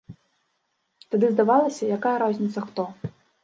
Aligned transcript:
Тады 1.11 1.29
здавалася, 1.35 1.93
якая 1.99 2.17
розніца 2.27 2.59
хто? 2.69 2.91